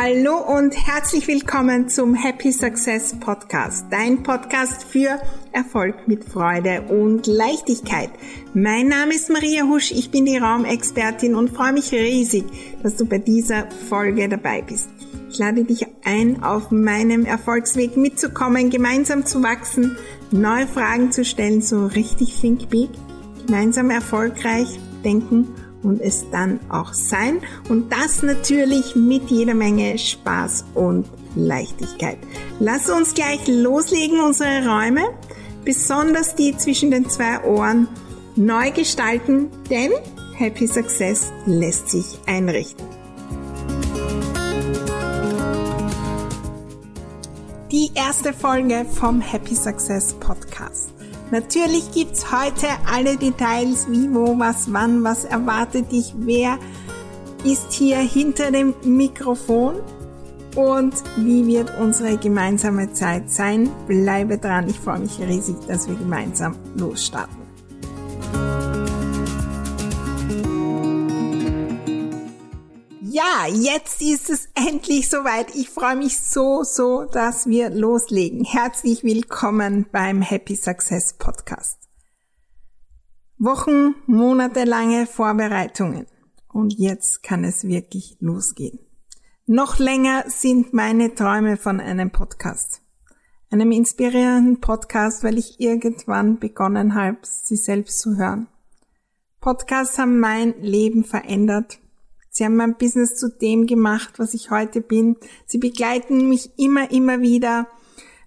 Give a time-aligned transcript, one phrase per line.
[0.00, 5.18] Hallo und herzlich willkommen zum Happy Success Podcast, dein Podcast für
[5.50, 8.10] Erfolg mit Freude und Leichtigkeit.
[8.54, 12.44] Mein Name ist Maria Husch, ich bin die Raumexpertin und freue mich riesig,
[12.80, 14.88] dass du bei dieser Folge dabei bist.
[15.30, 19.96] Ich lade dich ein, auf meinem Erfolgsweg mitzukommen, gemeinsam zu wachsen,
[20.30, 22.90] neue Fragen zu stellen, so richtig think big,
[23.46, 25.48] gemeinsam erfolgreich denken
[25.88, 27.40] und es dann auch sein.
[27.68, 32.18] Und das natürlich mit jeder Menge Spaß und Leichtigkeit.
[32.60, 35.08] Lass uns gleich loslegen, unsere Räume,
[35.64, 37.88] besonders die zwischen den zwei Ohren,
[38.36, 39.92] neu gestalten, denn
[40.36, 42.86] Happy Success lässt sich einrichten.
[47.72, 50.87] Die erste Folge vom Happy Success Podcast.
[51.30, 56.58] Natürlich gibt's heute alle Details, wie, wo, was, wann, was erwartet dich, wer
[57.44, 59.76] ist hier hinter dem Mikrofon
[60.56, 63.70] und wie wird unsere gemeinsame Zeit sein.
[63.86, 67.37] Bleibe dran, ich freue mich riesig, dass wir gemeinsam losstarten.
[73.18, 75.52] Ja, jetzt ist es endlich soweit.
[75.56, 78.44] Ich freue mich so, so, dass wir loslegen.
[78.44, 81.80] Herzlich willkommen beim Happy Success Podcast.
[83.36, 86.06] Wochen, monatelange Vorbereitungen.
[86.46, 88.78] Und jetzt kann es wirklich losgehen.
[89.46, 92.82] Noch länger sind meine Träume von einem Podcast.
[93.50, 98.46] Einem inspirierenden Podcast, weil ich irgendwann begonnen habe, sie selbst zu hören.
[99.40, 101.80] Podcasts haben mein Leben verändert
[102.38, 105.16] Sie haben mein Business zu dem gemacht, was ich heute bin.
[105.44, 107.66] Sie begleiten mich immer, immer wieder,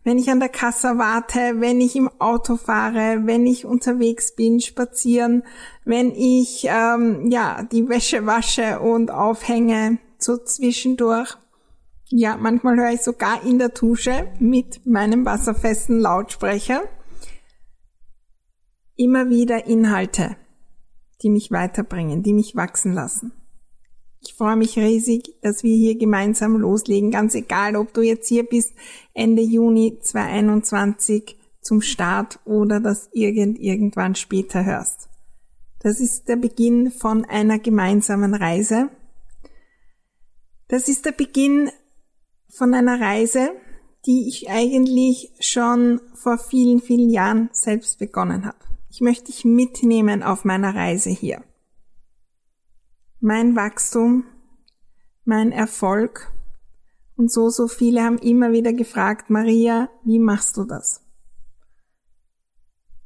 [0.03, 4.59] wenn ich an der Kasse warte, wenn ich im Auto fahre, wenn ich unterwegs bin,
[4.59, 5.43] spazieren,
[5.85, 11.37] wenn ich ähm, ja die Wäsche wasche und aufhänge, so zwischendurch.
[12.09, 16.83] Ja, manchmal höre ich sogar in der Dusche mit meinem wasserfesten Lautsprecher
[18.97, 20.35] immer wieder Inhalte,
[21.21, 23.31] die mich weiterbringen, die mich wachsen lassen.
[24.23, 28.43] Ich freue mich riesig, dass wir hier gemeinsam loslegen, ganz egal, ob du jetzt hier
[28.43, 28.73] bist
[29.15, 35.09] Ende Juni 2021 zum Start oder das irgend irgendwann später hörst.
[35.79, 38.89] Das ist der Beginn von einer gemeinsamen Reise.
[40.67, 41.71] Das ist der Beginn
[42.47, 43.49] von einer Reise,
[44.05, 48.57] die ich eigentlich schon vor vielen, vielen Jahren selbst begonnen habe.
[48.91, 51.43] Ich möchte dich mitnehmen auf meiner Reise hier
[53.21, 54.25] mein Wachstum,
[55.23, 56.31] mein Erfolg.
[57.15, 61.05] Und so, so viele haben immer wieder gefragt, Maria, wie machst du das?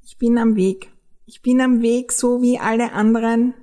[0.02, 0.92] Ich bin am Weg.
[1.26, 3.54] Ich bin am Weg, so wie alle anderen.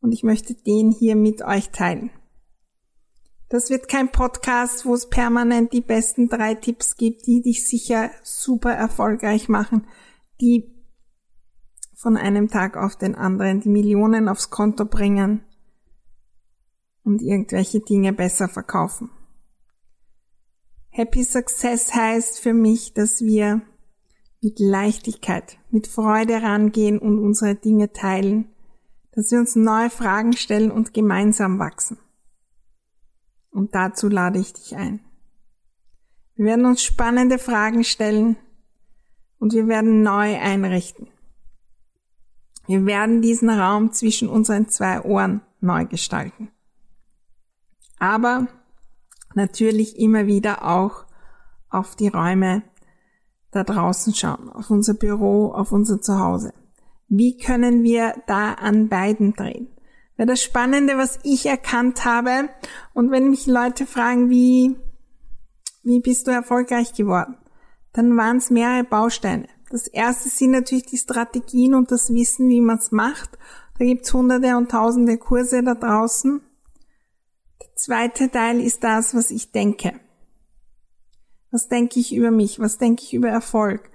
[0.00, 2.10] Und ich möchte den hier mit euch teilen.
[3.48, 8.10] Das wird kein Podcast, wo es permanent die besten drei Tipps gibt, die dich sicher
[8.22, 9.86] super erfolgreich machen,
[10.40, 10.73] die
[12.04, 15.40] von einem Tag auf den anderen die Millionen aufs Konto bringen
[17.02, 19.08] und irgendwelche Dinge besser verkaufen.
[20.90, 23.62] Happy Success heißt für mich, dass wir
[24.42, 28.50] mit Leichtigkeit, mit Freude rangehen und unsere Dinge teilen,
[29.12, 31.96] dass wir uns neue Fragen stellen und gemeinsam wachsen.
[33.50, 35.00] Und dazu lade ich dich ein.
[36.34, 38.36] Wir werden uns spannende Fragen stellen
[39.38, 41.13] und wir werden neu einrichten.
[42.66, 46.50] Wir werden diesen Raum zwischen unseren zwei Ohren neu gestalten.
[47.98, 48.48] Aber
[49.34, 51.04] natürlich immer wieder auch
[51.68, 52.62] auf die Räume
[53.50, 56.52] da draußen schauen, auf unser Büro, auf unser Zuhause.
[57.08, 59.68] Wie können wir da an beiden drehen?
[60.16, 62.48] Weil das Spannende, was ich erkannt habe,
[62.94, 64.76] und wenn mich Leute fragen, wie,
[65.82, 67.36] wie bist du erfolgreich geworden,
[67.92, 69.48] dann waren es mehrere Bausteine.
[69.70, 73.38] Das erste sind natürlich die Strategien und das Wissen, wie man es macht.
[73.78, 76.40] Da gibt's hunderte und tausende Kurse da draußen.
[77.60, 79.98] Der zweite Teil ist das, was ich denke.
[81.50, 82.60] Was denke ich über mich?
[82.60, 83.90] Was denke ich über Erfolg?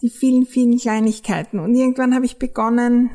[0.00, 1.60] Die vielen, vielen Kleinigkeiten.
[1.60, 3.10] Und irgendwann habe ich begonnen,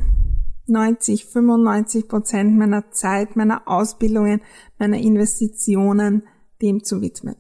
[0.68, 4.42] 90, 95 Prozent meiner Zeit, meiner Ausbildungen,
[4.78, 6.28] meiner Investitionen
[6.62, 7.36] dem zu widmen.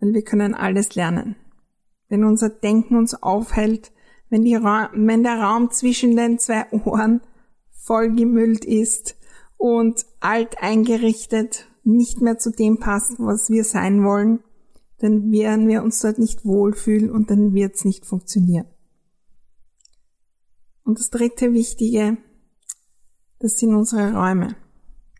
[0.00, 1.36] Weil wir können alles lernen
[2.12, 3.90] wenn unser Denken uns aufhält,
[4.28, 7.22] wenn, wenn der Raum zwischen den zwei Ohren
[7.70, 9.16] vollgemüllt ist
[9.56, 14.40] und alt eingerichtet, nicht mehr zu dem passt, was wir sein wollen,
[14.98, 18.66] dann werden wir uns dort nicht wohlfühlen und dann wird es nicht funktionieren.
[20.84, 22.18] Und das dritte Wichtige,
[23.38, 24.54] das sind unsere Räume.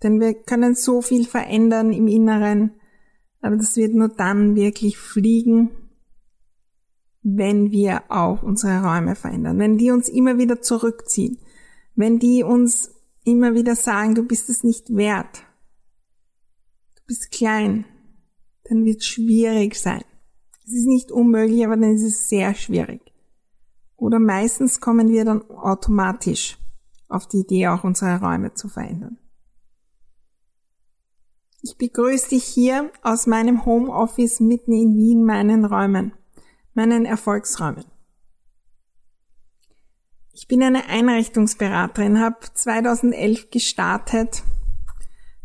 [0.03, 2.73] Denn wir können so viel verändern im Inneren,
[3.41, 5.71] aber das wird nur dann wirklich fliegen,
[7.23, 11.39] wenn wir auch unsere Räume verändern, wenn die uns immer wieder zurückziehen,
[11.95, 12.91] wenn die uns
[13.25, 15.45] immer wieder sagen, du bist es nicht wert,
[16.97, 17.85] du bist klein,
[18.65, 20.03] dann wird es schwierig sein.
[20.67, 23.13] Es ist nicht unmöglich, aber dann ist es sehr schwierig.
[23.97, 26.59] Oder meistens kommen wir dann automatisch
[27.09, 29.19] auf die Idee, auch unsere Räume zu verändern.
[31.63, 36.13] Ich begrüße dich hier aus meinem Homeoffice mitten in Wien, meinen Räumen,
[36.75, 37.85] meinen Erfolgsräumen.
[40.33, 44.43] Ich bin eine Einrichtungsberaterin, habe 2011 gestartet.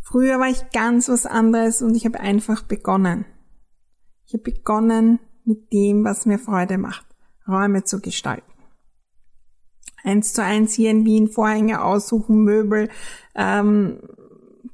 [0.01, 3.25] Früher war ich ganz was anderes und ich habe einfach begonnen.
[4.25, 7.05] Ich habe begonnen mit dem, was mir Freude macht,
[7.47, 8.51] Räume zu gestalten.
[10.03, 12.89] Eins zu eins hier in Wien Vorhänge aussuchen, Möbel,
[13.35, 13.99] ähm,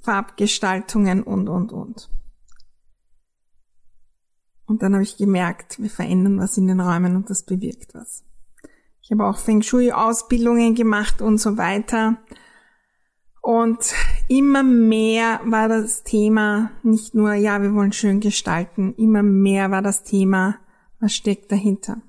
[0.01, 2.09] Farbgestaltungen und, und, und.
[4.65, 8.23] Und dann habe ich gemerkt, wir verändern was in den Räumen und das bewirkt was.
[9.01, 12.17] Ich habe auch Feng Shui-Ausbildungen gemacht und so weiter.
[13.41, 13.93] Und
[14.29, 19.81] immer mehr war das Thema nicht nur, ja, wir wollen schön gestalten, immer mehr war
[19.81, 20.55] das Thema,
[21.01, 22.01] was steckt dahinter?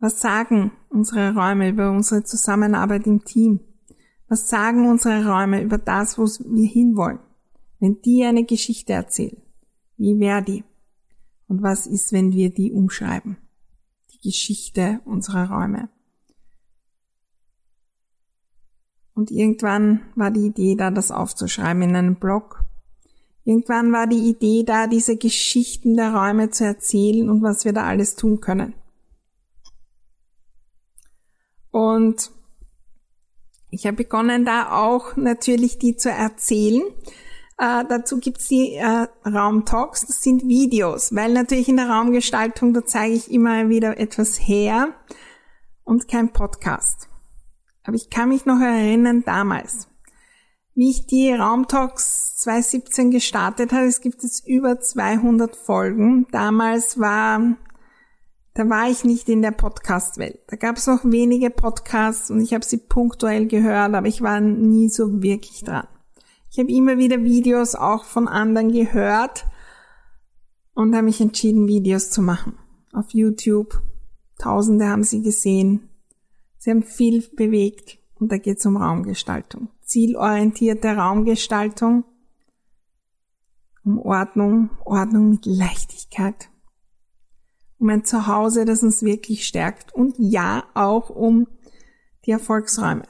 [0.00, 3.60] Was sagen unsere Räume über unsere Zusammenarbeit im Team?
[4.28, 7.20] Was sagen unsere Räume über das, wo wir hinwollen?
[7.78, 9.40] Wenn die eine Geschichte erzählen,
[9.96, 10.64] wie wäre die?
[11.48, 13.36] Und was ist, wenn wir die umschreiben?
[14.12, 15.88] Die Geschichte unserer Räume.
[19.14, 22.64] Und irgendwann war die Idee da, das aufzuschreiben in einem Blog.
[23.44, 27.84] Irgendwann war die Idee da, diese Geschichten der Räume zu erzählen und was wir da
[27.84, 28.74] alles tun können.
[31.70, 32.30] Und
[33.70, 36.82] ich habe begonnen, da auch natürlich die zu erzählen.
[37.58, 42.84] Äh, dazu gibt's die äh, Raumtalks, das sind Videos, weil natürlich in der Raumgestaltung, da
[42.84, 44.94] zeige ich immer wieder etwas her
[45.84, 47.08] und kein Podcast.
[47.84, 49.88] Aber ich kann mich noch erinnern damals,
[50.74, 53.86] wie ich die Raumtalks 2017 gestartet habe.
[53.86, 56.26] Es gibt jetzt über 200 Folgen.
[56.32, 57.56] Damals war
[58.56, 60.40] da war ich nicht in der Podcast-Welt.
[60.46, 64.40] Da gab es noch wenige Podcasts und ich habe sie punktuell gehört, aber ich war
[64.40, 65.86] nie so wirklich dran.
[66.56, 69.44] Ich habe immer wieder Videos auch von anderen gehört
[70.72, 72.54] und habe mich entschieden, Videos zu machen.
[72.94, 73.82] Auf YouTube.
[74.38, 75.90] Tausende haben sie gesehen.
[76.56, 79.68] Sie haben viel bewegt und da geht es um Raumgestaltung.
[79.82, 82.04] Zielorientierte Raumgestaltung,
[83.84, 86.48] um Ordnung, Ordnung mit Leichtigkeit,
[87.78, 91.48] um ein Zuhause, das uns wirklich stärkt und ja auch um
[92.24, 93.04] die Erfolgsräume.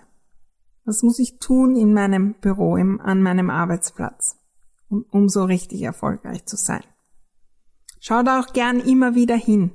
[0.87, 4.37] Was muss ich tun in meinem Büro, im, an meinem Arbeitsplatz,
[4.88, 6.85] um, um so richtig erfolgreich zu sein?
[7.99, 9.73] Schau da auch gern immer wieder hin.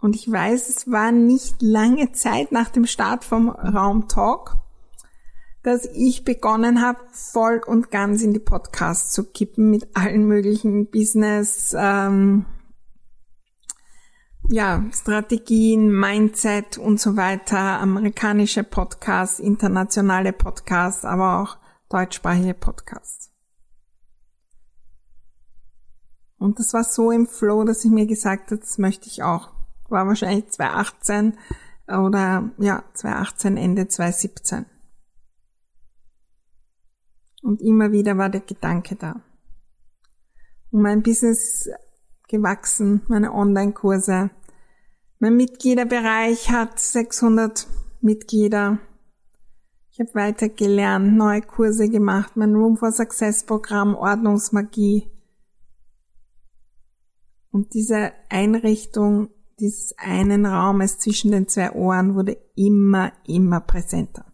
[0.00, 4.56] Und ich weiß, es war nicht lange Zeit nach dem Start vom Raum Talk,
[5.64, 10.88] dass ich begonnen habe, voll und ganz in die Podcasts zu kippen mit allen möglichen
[10.88, 12.46] Business, ähm,
[14.50, 21.56] ja, Strategien, Mindset und so weiter, amerikanische Podcasts, internationale Podcasts, aber auch
[21.88, 23.30] deutschsprachige Podcasts.
[26.36, 29.52] Und das war so im Flow, dass ich mir gesagt habe, das möchte ich auch.
[29.88, 31.38] War wahrscheinlich 2018
[31.86, 34.66] oder ja, 2018, Ende 2017.
[37.42, 39.22] Und immer wieder war der Gedanke da.
[40.72, 41.70] Und mein Business ist
[42.30, 44.30] gewachsen, meine Online-Kurse.
[45.22, 47.66] Mein Mitgliederbereich hat 600
[48.00, 48.78] Mitglieder.
[49.90, 55.10] Ich habe weiter gelernt, neue Kurse gemacht, mein Room for Success Programm, Ordnungsmagie.
[57.50, 64.24] Und diese Einrichtung dieses einen Raumes zwischen den zwei Ohren wurde immer, immer präsenter.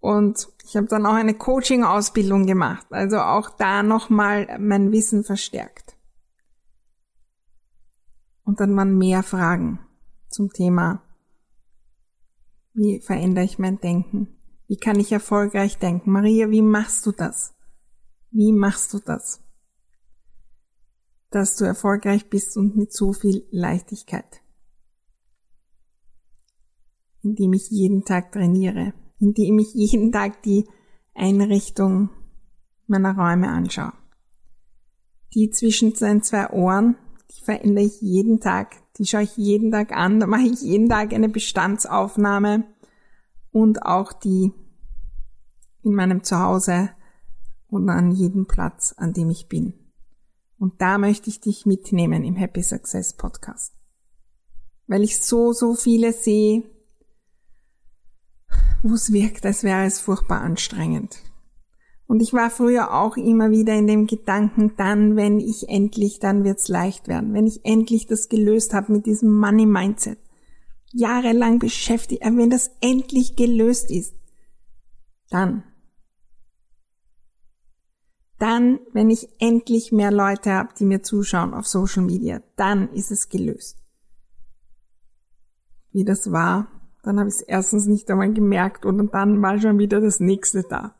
[0.00, 5.98] Und ich habe dann auch eine Coaching-Ausbildung gemacht, also auch da nochmal mein Wissen verstärkt.
[8.44, 9.78] Und dann waren mehr Fragen
[10.28, 11.02] zum Thema,
[12.74, 14.28] wie verändere ich mein Denken?
[14.66, 16.10] Wie kann ich erfolgreich denken?
[16.10, 17.54] Maria, wie machst du das?
[18.30, 19.42] Wie machst du das?
[21.30, 24.40] Dass du erfolgreich bist und mit so viel Leichtigkeit.
[27.20, 30.66] Indem ich jeden Tag trainiere, indem ich jeden Tag die
[31.14, 32.10] Einrichtung
[32.86, 33.92] meiner Räume anschaue.
[35.34, 36.96] Die zwischen den zwei Ohren,
[37.36, 40.88] die verändere ich jeden Tag, die schaue ich jeden Tag an, da mache ich jeden
[40.88, 42.64] Tag eine Bestandsaufnahme
[43.50, 44.52] und auch die
[45.82, 46.90] in meinem Zuhause
[47.68, 49.74] und an jedem Platz, an dem ich bin.
[50.58, 53.74] Und da möchte ich dich mitnehmen im Happy Success Podcast.
[54.86, 56.62] Weil ich so, so viele sehe,
[58.82, 61.18] wo es wirkt, als wäre es furchtbar anstrengend.
[62.12, 66.44] Und ich war früher auch immer wieder in dem Gedanken, dann, wenn ich endlich, dann
[66.44, 67.32] wird's leicht werden.
[67.32, 70.18] Wenn ich endlich das gelöst habe mit diesem Money Mindset.
[70.92, 74.14] Jahrelang beschäftigt, wenn das endlich gelöst ist,
[75.30, 75.64] dann.
[78.38, 83.10] Dann, wenn ich endlich mehr Leute habe, die mir zuschauen auf Social Media, dann ist
[83.10, 83.78] es gelöst.
[85.92, 86.70] Wie das war,
[87.04, 90.62] dann habe ich es erstens nicht einmal gemerkt und dann war schon wieder das nächste
[90.62, 90.94] da.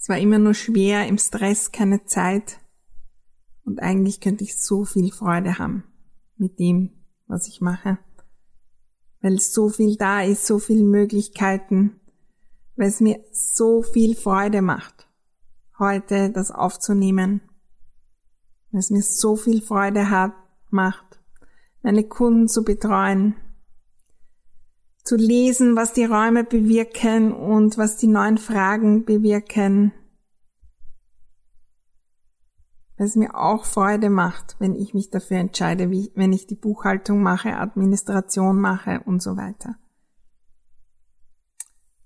[0.00, 2.58] Es war immer nur schwer, im Stress keine Zeit.
[3.64, 5.84] Und eigentlich könnte ich so viel Freude haben
[6.38, 7.98] mit dem, was ich mache,
[9.20, 12.00] weil so viel da ist, so viele Möglichkeiten,
[12.76, 15.06] weil es mir so viel Freude macht,
[15.78, 17.42] heute das aufzunehmen,
[18.70, 20.32] weil es mir so viel Freude hat,
[20.70, 21.20] macht,
[21.82, 23.36] meine Kunden zu betreuen,
[25.04, 29.92] zu lesen, was die Räume bewirken und was die neuen Fragen bewirken.
[32.96, 37.22] Was mir auch Freude macht, wenn ich mich dafür entscheide, wie, wenn ich die Buchhaltung
[37.22, 39.76] mache, Administration mache und so weiter.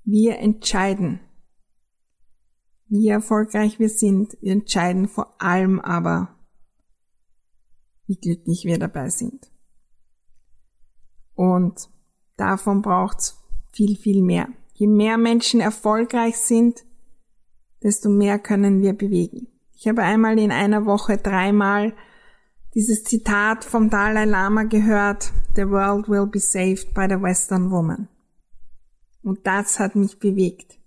[0.05, 1.21] Wir entscheiden,
[2.87, 4.37] wie erfolgreich wir sind.
[4.41, 6.39] Wir entscheiden vor allem aber,
[8.07, 9.51] wie glücklich wir dabei sind.
[11.35, 11.91] Und
[12.37, 14.49] Davon braucht's viel, viel mehr.
[14.73, 16.85] Je mehr Menschen erfolgreich sind,
[17.83, 19.49] desto mehr können wir bewegen.
[19.77, 21.95] Ich habe einmal in einer Woche dreimal
[22.75, 28.09] dieses Zitat vom Dalai Lama gehört, The world will be saved by the Western woman.
[29.23, 30.79] Und das hat mich bewegt.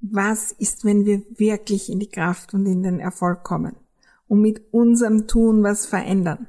[0.00, 3.76] Was ist, wenn wir wirklich in die Kraft und in den Erfolg kommen
[4.28, 6.48] und mit unserem Tun was verändern?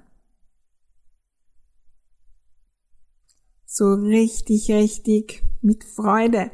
[3.73, 6.51] So richtig, richtig mit Freude,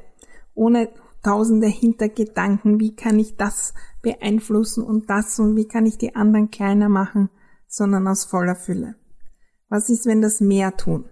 [0.53, 0.87] ohne
[1.21, 6.49] tausende Hintergedanken, wie kann ich das beeinflussen und das und wie kann ich die anderen
[6.49, 7.29] kleiner machen,
[7.67, 8.95] sondern aus voller Fülle.
[9.67, 11.09] Was ist, wenn das mehr tun?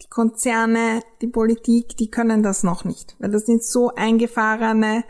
[0.00, 5.04] Die Konzerne, die Politik, die können das noch nicht, weil das sind so eingefahrene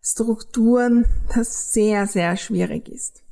[0.00, 3.22] Strukturen, das sehr, sehr schwierig ist.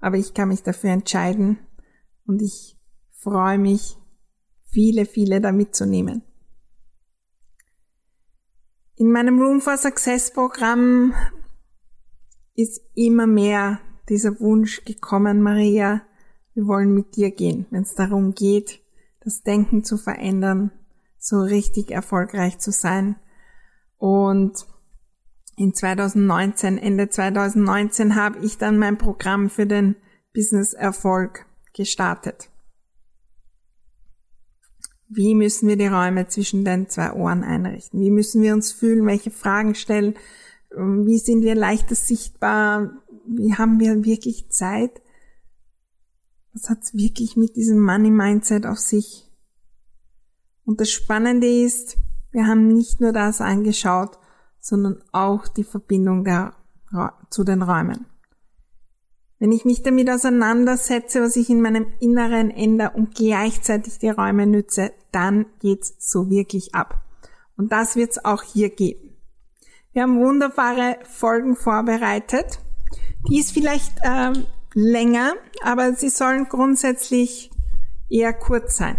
[0.00, 1.58] Aber ich kann mich dafür entscheiden
[2.26, 2.78] und ich
[3.10, 3.98] freue mich,
[4.74, 6.22] viele, viele da mitzunehmen.
[8.96, 11.14] In meinem Room for Success Programm
[12.54, 16.02] ist immer mehr dieser Wunsch gekommen, Maria,
[16.54, 18.80] wir wollen mit dir gehen, wenn es darum geht,
[19.20, 20.70] das Denken zu verändern,
[21.18, 23.16] so richtig erfolgreich zu sein.
[23.96, 24.66] Und
[25.56, 29.96] in 2019, Ende 2019 habe ich dann mein Programm für den
[30.34, 32.50] Business Erfolg gestartet.
[35.08, 38.00] Wie müssen wir die Räume zwischen den zwei Ohren einrichten?
[38.00, 39.06] Wie müssen wir uns fühlen?
[39.06, 40.14] Welche Fragen stellen?
[40.76, 43.02] Ähm, wie sind wir leichter sichtbar?
[43.26, 45.02] Wie haben wir wirklich Zeit?
[46.52, 49.30] Was hat's wirklich mit diesem Money Mindset auf sich?
[50.64, 51.96] Und das Spannende ist,
[52.30, 54.18] wir haben nicht nur das angeschaut,
[54.58, 56.54] sondern auch die Verbindung der,
[57.30, 58.06] zu den Räumen.
[59.44, 64.46] Wenn ich mich damit auseinandersetze, was ich in meinem Inneren ändere und gleichzeitig die Räume
[64.46, 67.04] nütze, dann geht's so wirklich ab.
[67.58, 69.18] Und das wird's auch hier geben.
[69.92, 72.58] Wir haben wunderbare Folgen vorbereitet.
[73.28, 77.50] Die ist vielleicht ähm, länger, aber sie sollen grundsätzlich
[78.08, 78.96] eher kurz sein.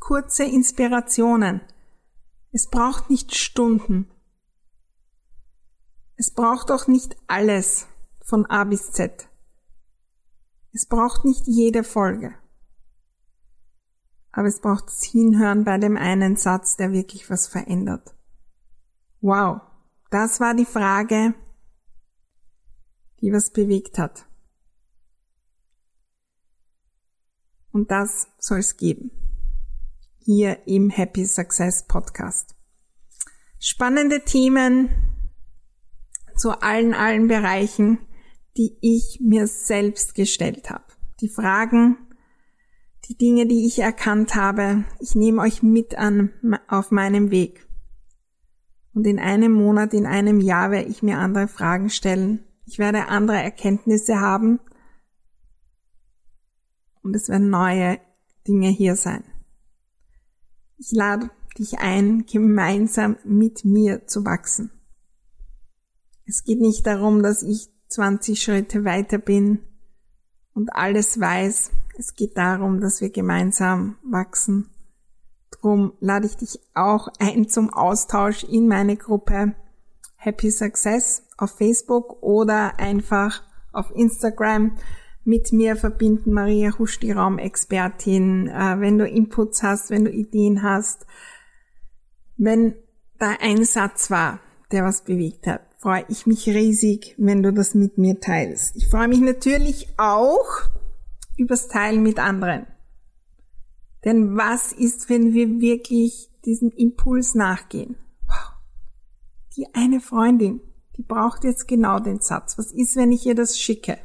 [0.00, 1.60] Kurze Inspirationen.
[2.50, 4.10] Es braucht nicht Stunden.
[6.16, 7.86] Es braucht auch nicht alles
[8.20, 9.27] von A bis Z.
[10.78, 12.36] Es braucht nicht jede Folge.
[14.30, 18.14] Aber es braucht das Hinhören bei dem einen Satz, der wirklich was verändert.
[19.20, 19.60] Wow,
[20.12, 21.34] das war die Frage,
[23.20, 24.28] die was bewegt hat.
[27.72, 29.10] Und das soll es geben.
[30.20, 32.54] Hier im Happy Success Podcast.
[33.58, 34.90] Spannende Themen
[36.36, 37.98] zu allen, allen Bereichen
[38.58, 40.84] die ich mir selbst gestellt habe.
[41.20, 41.96] Die Fragen,
[43.08, 44.84] die Dinge, die ich erkannt habe.
[45.00, 46.32] Ich nehme euch mit an
[46.66, 47.66] auf meinem Weg.
[48.92, 52.44] Und in einem Monat, in einem Jahr werde ich mir andere Fragen stellen.
[52.66, 54.60] Ich werde andere Erkenntnisse haben.
[57.02, 57.98] Und es werden neue
[58.46, 59.24] Dinge hier sein.
[60.76, 64.70] Ich lade dich ein, gemeinsam mit mir zu wachsen.
[66.26, 69.60] Es geht nicht darum, dass ich 20 Schritte weiter bin
[70.54, 71.70] und alles weiß.
[71.98, 74.68] Es geht darum, dass wir gemeinsam wachsen.
[75.50, 79.54] Drum lade ich dich auch ein zum Austausch in meine Gruppe
[80.16, 83.42] Happy Success auf Facebook oder einfach
[83.72, 84.76] auf Instagram
[85.24, 86.32] mit mir verbinden.
[86.32, 88.48] Maria Husch, die Raumexpertin.
[88.48, 91.06] Äh, wenn du Inputs hast, wenn du Ideen hast,
[92.36, 92.74] wenn
[93.18, 97.74] da ein Satz war, der was bewegt hat, freue ich mich riesig, wenn du das
[97.74, 98.76] mit mir teilst.
[98.76, 100.46] Ich freue mich natürlich auch
[101.36, 102.66] übers Teilen mit anderen.
[104.04, 107.96] Denn was ist, wenn wir wirklich diesem Impuls nachgehen?
[108.26, 108.52] Wow.
[109.56, 110.60] Die eine Freundin,
[110.96, 112.58] die braucht jetzt genau den Satz.
[112.58, 113.98] Was ist, wenn ich ihr das schicke?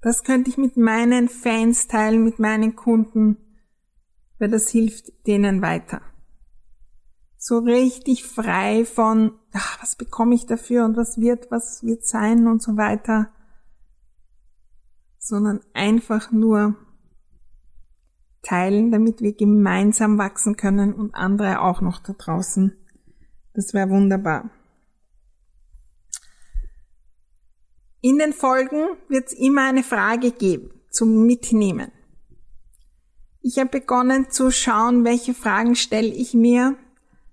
[0.00, 3.36] Das könnte ich mit meinen Fans teilen, mit meinen Kunden,
[4.38, 6.00] weil das hilft denen weiter.
[7.40, 12.48] So richtig frei von, ach, was bekomme ich dafür und was wird, was wird sein
[12.48, 13.30] und so weiter,
[15.18, 16.76] sondern einfach nur
[18.42, 22.76] teilen, damit wir gemeinsam wachsen können und andere auch noch da draußen.
[23.54, 24.50] Das wäre wunderbar.
[28.00, 31.92] In den Folgen wird es immer eine Frage geben zum Mitnehmen.
[33.42, 36.76] Ich habe begonnen zu schauen, welche Fragen stelle ich mir,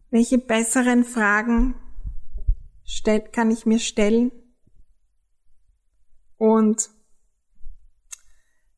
[0.10, 1.76] welche besseren Fragen
[3.32, 4.32] kann ich mir stellen
[6.38, 6.90] und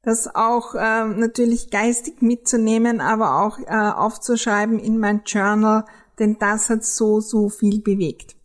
[0.01, 5.83] das auch äh, natürlich geistig mitzunehmen, aber auch äh, aufzuschreiben in mein Journal,
[6.17, 8.37] denn das hat so, so viel bewegt.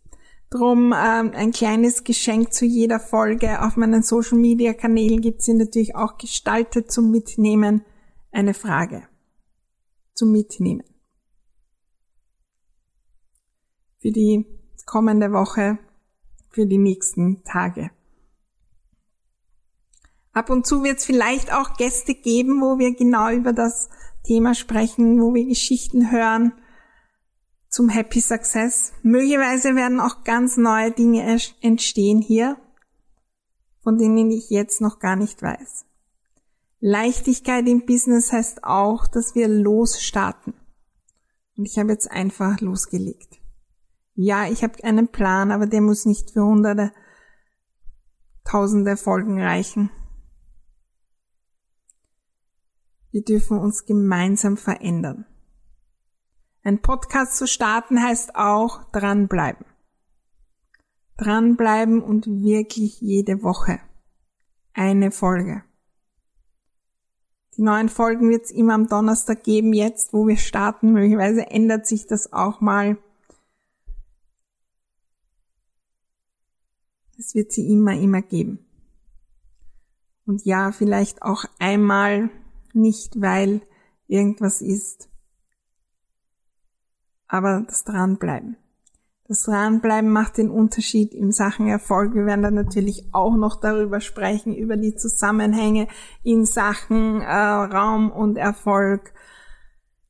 [0.49, 3.63] Drum ähm, ein kleines Geschenk zu jeder Folge.
[3.63, 7.83] Auf meinen Social Media Kanälen gibt sie natürlich auch gestaltet zum Mitnehmen
[8.31, 9.07] eine Frage.
[10.13, 10.92] Zum Mitnehmen.
[14.03, 14.45] Für die
[14.85, 15.79] kommende Woche,
[16.49, 17.89] für die nächsten Tage.
[20.33, 23.87] Ab und zu wird es vielleicht auch Gäste geben, wo wir genau über das
[24.25, 26.51] Thema sprechen, wo wir Geschichten hören
[27.69, 28.91] zum Happy Success.
[29.03, 32.57] Möglicherweise werden auch ganz neue Dinge entstehen hier,
[33.83, 35.85] von denen ich jetzt noch gar nicht weiß.
[36.81, 40.55] Leichtigkeit im Business heißt auch, dass wir losstarten.
[41.55, 43.39] Und ich habe jetzt einfach losgelegt.
[44.15, 46.91] Ja, ich habe einen Plan, aber der muss nicht für hunderte,
[48.43, 49.89] tausende Folgen reichen.
[53.11, 55.25] Wir dürfen uns gemeinsam verändern.
[56.63, 59.65] Ein Podcast zu starten heißt auch dranbleiben.
[61.17, 63.79] Dranbleiben und wirklich jede Woche
[64.73, 65.63] eine Folge.
[67.55, 70.93] Die neuen Folgen wird es immer am Donnerstag geben, jetzt wo wir starten.
[70.93, 72.97] Möglicherweise ändert sich das auch mal.
[77.17, 78.59] Es wird sie immer, immer geben.
[80.25, 82.29] Und ja, vielleicht auch einmal
[82.73, 83.61] nicht, weil
[84.07, 85.09] irgendwas ist,
[87.27, 88.57] aber das Dranbleiben.
[89.27, 92.13] Das Dranbleiben macht den Unterschied in Sachen Erfolg.
[92.13, 95.87] Wir werden dann natürlich auch noch darüber sprechen, über die Zusammenhänge
[96.23, 99.13] in Sachen äh, Raum und Erfolg,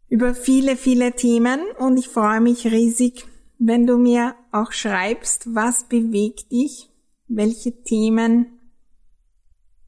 [0.09, 1.59] über viele, viele Themen.
[1.77, 3.25] Und ich freue mich riesig,
[3.59, 6.89] wenn du mir auch schreibst, was bewegt dich,
[7.35, 8.59] welche Themen,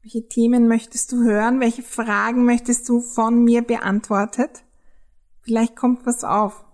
[0.02, 4.64] welche Themen möchtest du hören, welche Fragen möchtest du von mir beantwortet.
[5.42, 6.66] Vielleicht kommt was auf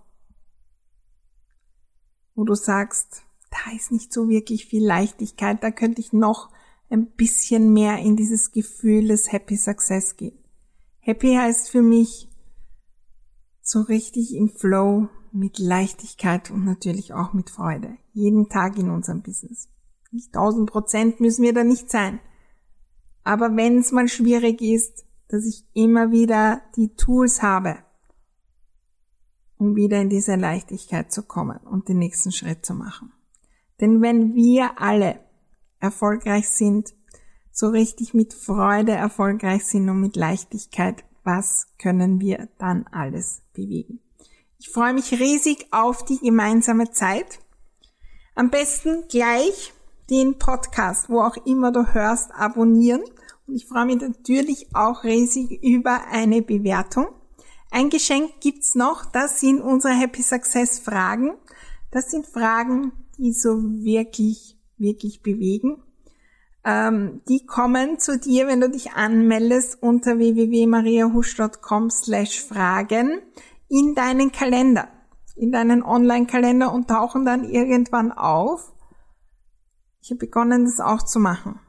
[2.35, 6.49] wo du sagst, da ist nicht so wirklich viel Leichtigkeit, da könnte ich noch
[6.89, 10.37] ein bisschen mehr in dieses Gefühl des Happy Success gehen.
[10.99, 12.29] Happy heißt für mich
[13.61, 17.97] so richtig im Flow mit Leichtigkeit und natürlich auch mit Freude.
[18.13, 19.69] Jeden Tag in unserem Business.
[20.13, 22.19] Nicht tausend Prozent müssen wir da nicht sein.
[23.23, 27.79] Aber wenn es mal schwierig ist, dass ich immer wieder die Tools habe,
[29.57, 33.11] um wieder in diese Leichtigkeit zu kommen und den nächsten Schritt zu machen.
[33.81, 35.19] Denn wenn wir alle
[35.79, 36.93] erfolgreich sind,
[37.51, 43.99] so richtig mit Freude erfolgreich sind und mit Leichtigkeit, was können wir dann alles bewegen?
[44.59, 47.39] Ich freue mich riesig auf die gemeinsame Zeit.
[48.35, 49.73] Am besten gleich
[50.09, 53.01] den Podcast, wo auch immer du hörst, abonnieren.
[53.47, 57.07] Und ich freue mich natürlich auch riesig über eine Bewertung.
[57.71, 61.33] Ein Geschenk gibt's noch, das sind unsere Happy Success Fragen.
[61.91, 65.81] Das sind Fragen, die so wirklich, wirklich bewegen.
[66.65, 73.21] Ähm, die kommen zu dir, wenn du dich anmeldest unter www.mariahusch.com slash Fragen.
[73.69, 74.87] in deinen Kalender,
[75.35, 78.72] in deinen Online-Kalender und tauchen dann irgendwann auf.
[80.03, 81.61] Ich habe begonnen, das auch zu machen.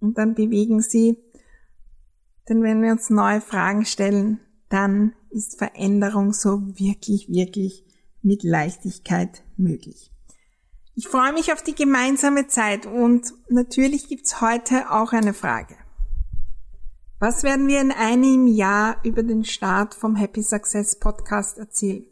[0.00, 1.16] Und dann bewegen sie.
[2.48, 7.84] Denn wenn wir uns neue Fragen stellen, dann ist Veränderung so wirklich, wirklich
[8.20, 10.10] mit Leichtigkeit möglich.
[10.96, 15.76] Ich freue mich auf die gemeinsame Zeit und natürlich gibt's heute auch eine Frage.
[17.20, 22.06] Was werden wir in einem Jahr über den Start vom Happy Success Podcast erzählen?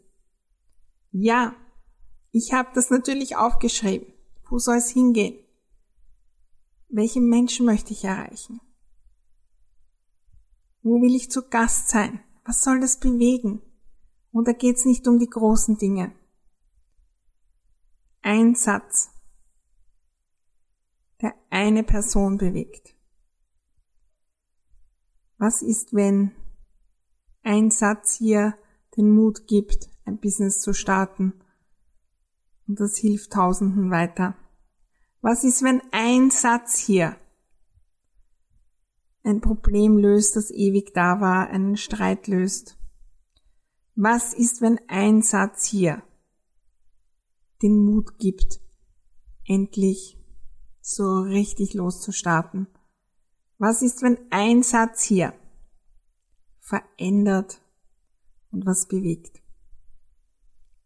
[1.11, 1.53] Ja,
[2.31, 4.07] ich habe das natürlich aufgeschrieben.
[4.49, 5.40] Wo soll es hingehen?
[6.93, 8.59] Welche Menschen möchte ich erreichen?
[10.81, 12.21] Wo will ich zu Gast sein?
[12.43, 13.61] Was soll das bewegen?
[14.33, 16.13] Und da geht es nicht um die großen Dinge.
[18.21, 19.09] Ein Satz,
[21.21, 22.93] der eine Person bewegt.
[25.37, 26.35] Was ist, wenn
[27.41, 28.57] ein Satz hier
[28.97, 31.33] den Mut gibt, ein Business zu starten
[32.67, 34.35] und das hilft Tausenden weiter?
[35.21, 37.15] Was ist, wenn ein Satz hier
[39.23, 42.79] ein Problem löst, das ewig da war, einen Streit löst?
[43.93, 46.01] Was ist, wenn ein Satz hier
[47.61, 48.61] den Mut gibt,
[49.47, 50.17] endlich
[50.81, 52.67] so richtig loszustarten?
[53.59, 55.35] Was ist, wenn ein Satz hier
[56.57, 57.61] verändert
[58.49, 59.39] und was bewegt?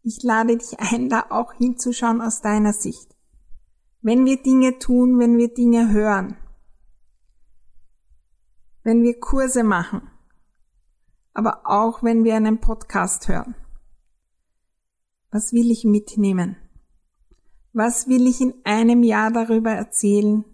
[0.02, 3.15] Ich lade dich ein, da auch hinzuschauen aus deiner Sicht.
[4.06, 6.36] Wenn wir Dinge tun, wenn wir Dinge hören,
[8.84, 10.08] wenn wir Kurse machen,
[11.34, 13.56] aber auch wenn wir einen Podcast hören.
[15.32, 16.54] Was will ich mitnehmen?
[17.72, 20.44] Was will ich in einem Jahr darüber erzählen,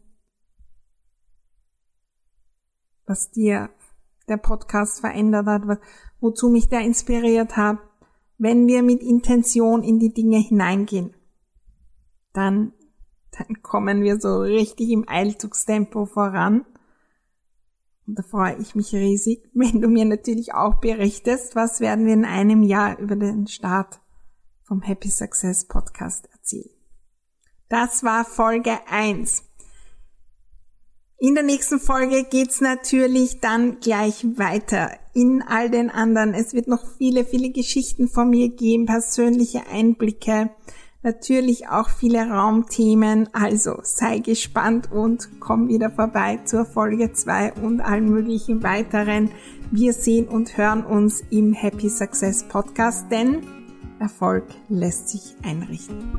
[3.04, 3.68] was dir
[4.28, 5.78] der Podcast verändert hat,
[6.20, 7.76] wozu mich der inspiriert hat,
[8.38, 11.14] wenn wir mit Intention in die Dinge hineingehen,
[12.32, 12.72] dann,
[13.38, 16.64] dann kommen wir so richtig im Eilzugstempo voran.
[18.06, 22.14] Und da freue ich mich riesig, wenn du mir natürlich auch berichtest, was werden wir
[22.14, 24.00] in einem Jahr über den Start
[24.62, 26.70] vom Happy Success Podcast erzählen.
[27.68, 29.44] Das war Folge 1.
[31.18, 36.34] In der nächsten Folge geht's natürlich dann gleich weiter in all den anderen.
[36.34, 40.50] Es wird noch viele, viele Geschichten von mir geben, persönliche Einblicke,
[41.02, 43.28] natürlich auch viele Raumthemen.
[43.32, 49.30] Also sei gespannt und komm wieder vorbei zur Folge 2 und allen möglichen weiteren.
[49.70, 53.46] Wir sehen und hören uns im Happy Success Podcast, denn
[53.98, 56.18] Erfolg lässt sich einrichten.